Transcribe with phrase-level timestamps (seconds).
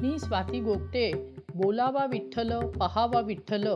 [0.00, 1.34] मी स्वाती गोगटे.
[1.54, 3.66] बोलावा विठ्ठल पहावा विठ्ठल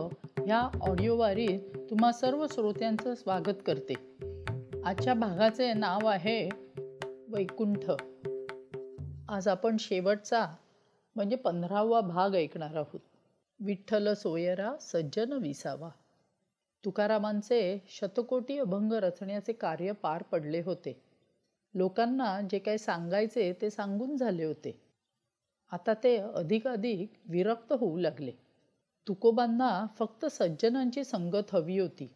[0.45, 3.93] ह्या ऑडिओवारीत तुम्हा सर्व श्रोत्यांचं स्वागत करते.
[4.85, 6.49] आजच्या भागाचे नाव आहे
[7.27, 7.91] वैकुंठ.
[9.29, 10.45] आज आपण शेवटचा
[11.15, 12.99] म्हणजे पंधरावा भाग ऐकणार आहोत.
[13.61, 15.89] विठ्ठल सोयरा सज्जन विसावा.
[16.85, 21.01] तुकारामांचे शतकोटी अभंग रचण्याचे कार्य पार पडले होते.
[21.73, 24.81] लोकांना जे काही सांगायचे ते सांगून झाले होते.
[25.71, 28.31] आता ते अधिकाधिक विरक्त होऊ लागले.
[29.07, 32.11] तुकोबांना फक्त सज्जनांची संगत हवी होती.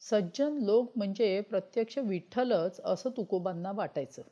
[0.00, 4.22] सज्जन लोक म्हणजे प्रत्यक्ष विठ्ठलच असं तुकोबांना वाटायचं.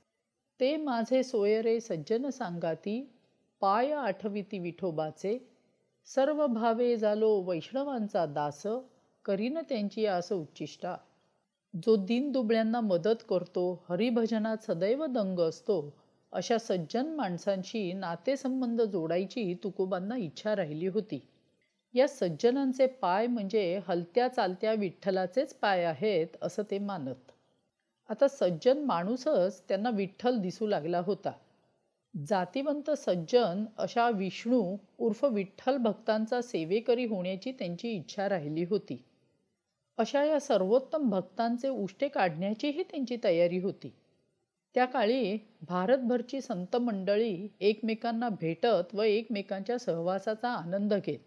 [0.60, 3.12] ते माझे सोयरे सज्जन सांगाती
[3.60, 5.57] पाय आठविती विठोबाचे
[6.08, 8.62] सर्व भावे झालो वैष्णवांचा दास
[9.24, 10.96] करीन त्यांची आस उच्चिष्टा.
[11.74, 15.94] जो दिन दुबळ्यांना मदत करतो हरिभजनात सदैव दंग असतो
[16.32, 21.20] अशा सज्जन माणसांशी नातेसंबंध जोडायची तुकोबांना इच्छा राहिली होती.
[21.94, 27.32] या सज्जनांचे पाय म्हणजे हलत्या चालत्या विठ्ठलाचेच पाय आहेत असं ते मानत.
[28.08, 31.32] आता सज्जन माणूसच त्यांना विठ्ठल दिसू लागला होता.
[32.26, 39.04] जातिवंत सज्जन अशा विष्णू उर्फ विठ्ठल भक्तांचा सेवेकरी होण्याची त्यांची इच्छा राहिली होती.
[39.98, 43.92] अशा या सर्वोत्तम भक्तांचे उष्टे काढण्याचीही त्यांची तयारी होती.
[44.74, 51.18] त्या काळी भारतभरची संत मंडळी एकमेकांना भेटत व एकमेकांच्या सहवासाचा आनंद घेत.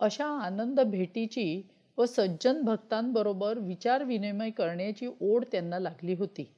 [0.00, 1.68] अशा आनंद भेटीची
[1.98, 6.54] व सज्जन भक्तांबरोबर विचारविनिमय करण्याची ओढ त्यांना लागली होती.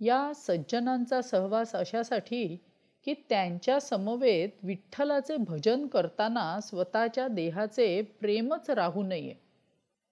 [0.00, 2.56] या सज्जनांचा सहवास अशासाठी
[3.04, 9.34] की त्यांच्या समवेत विठ्ठलाचे भजन करताना स्वतःच्या देहाचे प्रेमच राहू नये.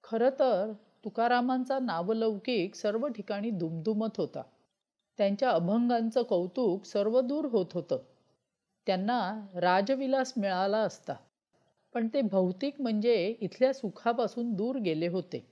[0.05, 0.73] खरं तर
[1.05, 4.43] तुकारामांचा नावलौकिक सर्व ठिकाणी दुमदुमत होता.
[5.19, 7.99] त्यांच्या अभंगांचं कौतुक सर्वदूर होत होतं.
[8.87, 11.15] त्यांना राजविलास मिळाला असता.
[11.95, 15.47] पण ते भौतिक म्हणजे इथल्या सुखापासून दूर गेले होते.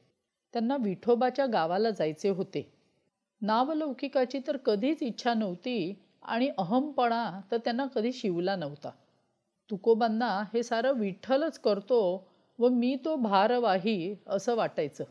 [0.53, 2.84] त्यांना विठोबाच्या गावाला जायचे होते.
[3.47, 8.91] नावलौकिकाची तर कधीच इच्छा नव्हती आणि अहमपणा तर त्यांना कधी शिवला नव्हता.
[9.71, 12.29] तुकोबांना हे सारं विठ्ठलच करतो
[12.59, 15.05] व मी तो भारवाही असं वाटायचं.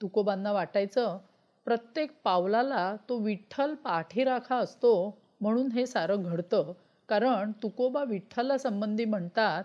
[0.00, 1.18] तुकोबांना वाटायचं
[1.64, 6.72] प्रत्येक पावलाला तो विठ्ठल पाठीराखा असतो म्हणून हे सारं घडतं.
[7.08, 9.64] कारण तुकोबा विठ्ठला संबंधी म्हणतात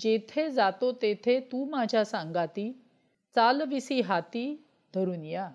[0.00, 2.70] जेथे जातो तेथे तू माझ्या सांगाती
[3.34, 4.64] चालविसी हाती
[4.94, 5.50] धरून या.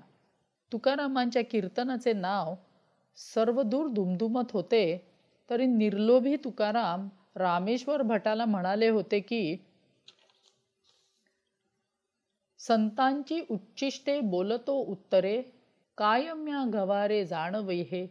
[0.71, 2.55] तुकारामांच्या कीर्तनाचे नाव
[3.17, 4.83] सर्वदूर दुमदुमत होते
[5.49, 9.57] तरी निर्लोभी तुकाराम रामेश्वर भटाला म्हणाले होते की
[12.59, 15.41] संतांची उच्चिष्टे बोलतो उत्तरे
[15.97, 18.07] कायम्या गवारे जाणवै हे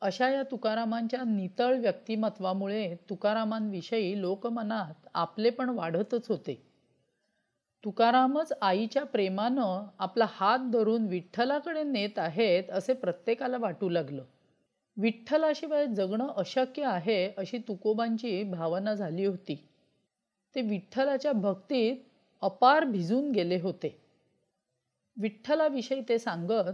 [0.00, 6.73] अशा या तुकारामांच्या नितळ व्यक्तिमत्वामुळे तुकारामांविषयी लोकमनात आपले पण वाढतच होते.
[7.84, 14.24] तुकारामच आईच्या प्रेमानं आपला हात धरून विठ्ठलाकडे नेत आहेत असे प्रत्येकाला वाटू लागलं.
[14.96, 19.68] विठ्ठलाशिवाय जगणं अशक्य आहे अशी तुकोबांची भावना झाली होती.
[20.54, 21.96] ते विठ्ठलाच्या भक्तीत
[22.42, 24.00] अपार भिजून गेले होते.
[25.16, 26.70] विठ्ठलाविषयी ते सांगत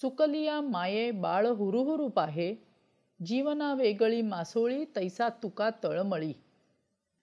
[0.00, 2.54] चुकलिया माये बाळ हुरुहुरूप आहे
[3.26, 6.32] जीवना वेगळी मासोळी तैसा तुका तळमळी.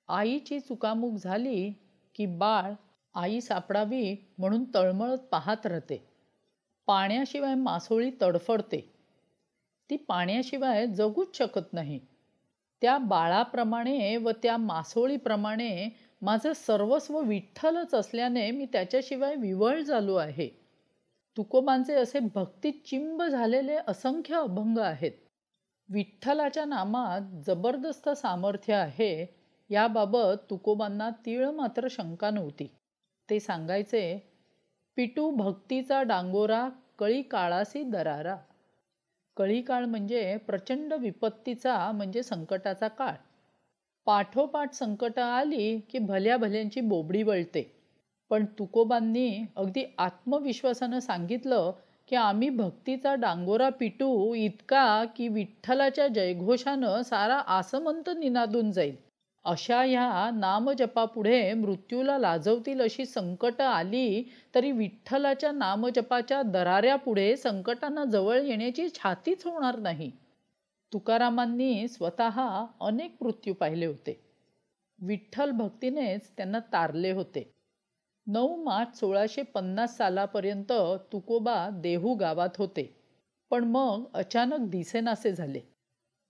[0.08, 1.74] आईची चुकामुक झाली
[2.16, 2.74] की बाळ
[3.16, 6.08] आई सापडावी म्हणून तळमळत पाहत राहते
[6.88, 8.94] पाण्याशिवाय मासोळी तडफडते.
[9.90, 12.00] ती पाण्याशिवाय जगूच शकत नाही.
[12.82, 15.90] त्या बाळाप्रमाणे व त्या मासोळीप्रमाणे
[16.22, 20.50] माझं सर्वस्व विठ्ठलच असल्याने मी त्याच्याशिवाय विवळ झालो आहे.
[21.38, 25.12] तुकोबांचे असे भक्ती चिंब झालेले असंख्य अभंग आहेत.
[25.90, 29.38] विठ्ठलाच्या नामात जबरदस्त सामर्थ्य आहे.
[29.70, 32.68] याबाबत तुकोबांना तीळ मात्र शंका नव्हती.
[33.32, 34.20] ते सांगायचे
[34.96, 36.70] पिटू भक्तीचा डांगोरा
[37.00, 38.36] कळी काळासी दरारा.
[39.38, 43.14] कळी काळ म्हणजे प्रचंड विपत्तीचा म्हणजे संकटाचा काळ.
[44.06, 47.72] पाठोपाठ संकट आली की भल्या भल्यांची बोबडी वळते.
[48.30, 51.72] पण तुकोबांनी अगदी आत्मविश्वासानं सांगितलं
[52.08, 58.96] की आम्ही भक्तीचा डांगोरा पिटू इतका की विठ्ठलाच्या जयघोषानं सारा आसमंत निनादून जाईल.
[59.46, 64.24] अशा ह्या नामजपापुढे मृत्यूला लाजवतील अशी संकटं आली
[64.56, 70.12] तरी विठ्ठलाच्या नामजपाच्या दराऱ्यापुढे संकटांना जवळ येण्याची छातीच होणार नाही.
[70.94, 74.20] तुकारामांनी स्वतः अनेक मृत्यू पाहिले होते.
[75.00, 77.52] विठ्ठल भक्तीनेच त्यांना तारले होते.
[78.28, 80.72] नऊ मार्च सोळाशे पन्नास सालापर्यंत
[81.12, 82.96] तुकोबा देहू गावात होते.
[83.50, 85.60] पण मग अचानक दिसेनासे झाले.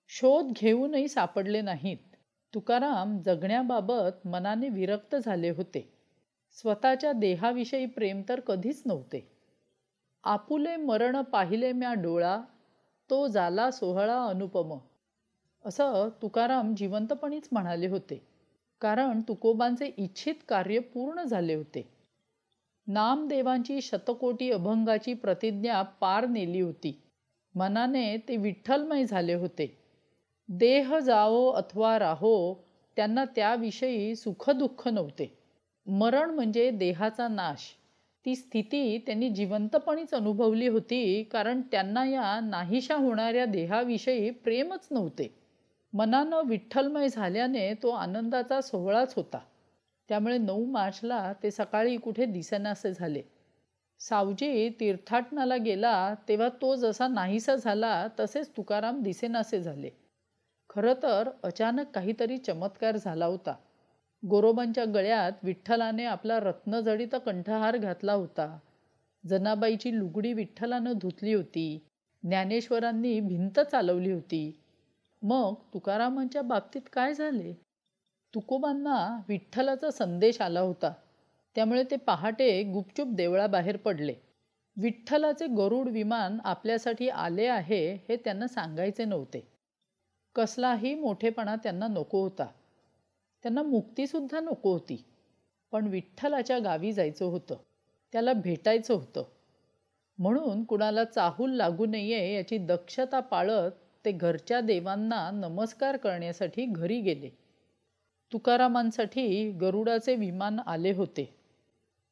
[0.07, 2.10] शोध घेऊनही सापडले नाहीत.
[2.53, 5.93] तुकाराम जगण्याबाबत मनाने विरक्त झाले होते.
[6.51, 9.31] स्वतःच्या देहाविषयी प्रेम तर कधीच नव्हते.
[10.23, 12.41] आपुले मरण पाहिले म्या डोळा
[13.09, 14.77] तो झाला सोहळा अनुपम.
[15.65, 18.27] असं तुकाराम जिवंतपणीच म्हणाले होते.
[18.81, 21.93] कारण तुकोबांचे इच्छित कार्य पूर्ण झाले होते.
[22.87, 27.01] नामदेवांची शतकोटी अभंगाची प्रतिज्ञा पार नेली होती.
[27.55, 29.80] मनाने ते विठ्ठलमय झाले होते.
[30.59, 32.65] देह जावो अथवा राहो
[32.95, 35.37] त्यांना त्याविषयी सुखदुःख नव्हते.
[35.87, 37.59] मरण म्हणजे देहाचा नाश.
[38.25, 45.35] ती स्थिती त्यांनी जिवंतपणीच अनुभवली होती कारण त्यांना या नाहीशा होणाऱ्या देहाविषयी प्रेमच नव्हते.
[45.93, 49.39] मनानं विठ्ठलमय झाल्याने तो आनंदाचा सोहळाच होता.
[50.09, 53.21] त्यामुळे नऊ मार्चला ते सकाळी कुठे दिसेनासे झाले.
[53.99, 59.89] सावजी तीर्थाटनाला गेला तेव्हा तो जसा नाहीसा झाला तसेच तुकाराम दिसेनासे झाले.
[60.75, 63.55] खरं तर अचानक काहीतरी चमत्कार झाला होता.
[64.27, 68.59] गोरोबांच्या गळ्यात विठ्ठलाने आपला रत्नजडीत कंठहार घातला होता.
[69.27, 71.79] जनाबाईची लुगडी विठ्ठलानं धुतली होती.
[72.23, 74.61] ज्ञानेश्वरांनी भिंत चालवली होती.
[75.21, 77.53] मग तुकारामांच्या बाबतीत काय झाले?
[78.35, 80.93] तुकोबांना विठ्ठलाचा संदेश आला होता.
[81.55, 84.13] त्यामुळे ते पहाटे गुपचूप देवळाबाहेर पडले.
[84.77, 89.50] विठ्ठलाचे गरुड विमान आपल्यासाठी आले आहे हे त्यांना सांगायचे नव्हते.
[90.35, 92.45] कसलाही मोठेपणा त्यांना नको होता.
[93.43, 95.05] त्यांना मुक्तीसुद्धा नको होती.
[95.71, 97.55] पण विठ्ठलाच्या गावी जायचं होतं.
[98.11, 99.23] त्याला भेटायचं होतं.
[100.17, 103.71] म्हणून कुणाला चाहूल लागू नये याची दक्षता पाळत
[104.05, 107.29] ते घरच्या देवांना नमस्कार करण्यासाठी घरी गेले.
[108.33, 111.35] तुकारामांसाठी गरुडाचे विमान आले होते.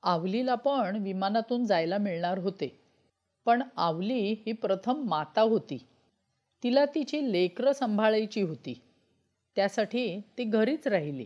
[0.04, 2.80] आवलीला पण विमानातून जायला मिळणार होते.
[3.46, 5.88] पण आवली ही प्रथम माता होती.
[6.64, 8.82] तिला तिची लेकरं सांभाळायची होती.
[9.56, 11.26] त्यासाठी ती घरीच राहिली.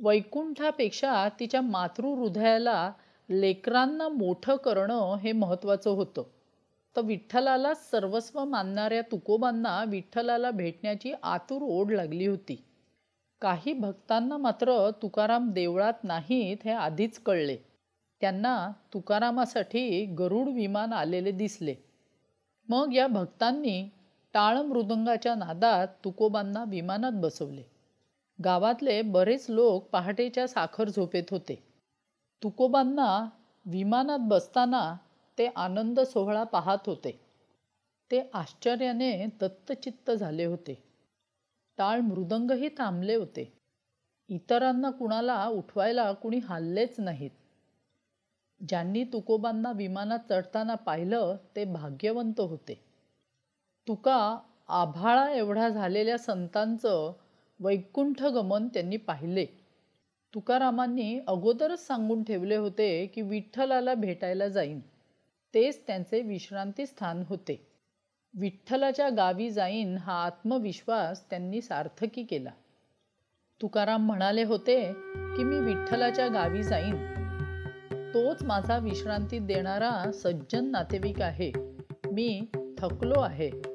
[0.00, 2.92] वैकुंठापेक्षा तिच्या मातृहृदयाला
[3.30, 6.22] लेकरांना मोठं करणं हे महत्त्वाचं होतं.
[6.96, 12.64] तर विठ्ठलाला सर्वस्व मानणाऱ्या तुकोबांना विठ्ठलाला भेटण्याची आतुर ओढ लागली होती.
[13.40, 17.56] काही भक्तांना मात्र तुकाराम देवळात नाहीत हे आधीच कळले.
[18.20, 21.74] त्यांना तुकारामासाठी गरुड विमान आलेले दिसले.
[22.68, 23.88] मग या भक्तांनी
[24.34, 27.62] टाळ मृदंगाच्या नादात तुकोबांना विमानात बसवले.
[28.44, 31.64] गावातले बरेच लोक पहाटेच्या साखर झोपेत होते.
[32.42, 33.28] तुकोबांना
[33.66, 34.96] विमानात बसताना
[35.38, 37.20] ते आनंद सोहळा पाहत होते.
[38.10, 40.82] ते आश्चर्याने दत्तचित्त झाले होते.
[41.78, 43.52] टाळ मृदंगही थांबले होते.
[44.28, 47.30] इतरांना कुणाला उठवायला कुणी हल्लेच नाहीत.
[48.68, 52.93] ज्यांनी तुकोबांना विमानात चढताना पाहिलं ते भाग्यवंत होते.
[53.88, 54.38] तुका
[54.68, 57.12] आभाळा एवढा झालेल्या संतांचं
[57.60, 59.46] वैकुंठ गमन त्यांनी पाहिले.
[60.34, 64.80] तुकारामांनी अगोदरच सांगून ठेवले होते की विठ्ठलाला भेटायला जाईन.
[65.54, 67.66] तेच त्यांचे विश्रांती स्थान होते.
[68.34, 72.50] विठ्ठलाच्या गावी जाईन हा आत्मविश्वास त्यांनी सार्थकी केला.
[73.62, 76.96] तुकाराम म्हणाले होते की मी विठ्ठलाच्या गावी जाईन.
[78.14, 81.52] तोच माझा विश्रांती देणारा सज्जन नातेवाईक आहे.
[82.12, 82.46] मी
[82.78, 83.73] थकलो आहे.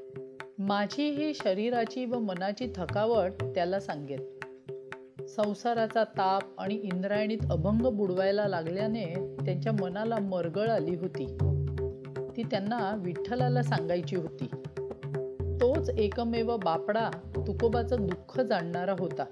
[0.60, 4.22] माझी ही शरीराची व मनाची थकावट त्याला सांगेल
[5.26, 9.06] संसाराचा ताप आणि इंद्रायणीत अभंग बुडवायला लागल्याने
[9.46, 11.26] त्यांच्या मनाला मरगळ आली होती.
[12.38, 14.50] ती त्यांना विठ्ठलाला सांगायची होती.
[15.62, 17.10] तोच एकमेव बापडा
[17.48, 19.24] तुकोबाचं दुःख जाणणारा होता.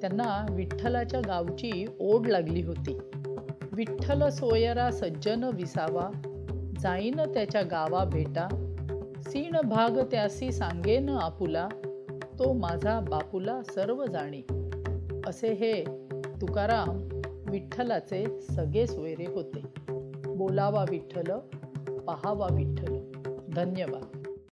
[0.00, 2.98] त्यांना विठ्ठलाच्या गावची ओढ लागली होती.
[3.72, 6.10] विठ्ठल सोयरा सज्जन विसावा
[6.80, 8.64] जाईन त्याच्या गावा भेटा
[9.22, 11.68] सीण भाग त्यासी सांगेन आपुला
[12.38, 14.42] तो माझा बापूला सर्व जाणी.
[15.26, 15.84] असे हे
[16.40, 16.88] तुकाराम
[17.50, 19.62] विठ्ठलाचे सगळे सोयरे होते.
[20.34, 21.38] बोलावा विठ्ठल
[22.06, 22.98] पहावा विठ्ठल.
[23.54, 24.27] धन्यवाद.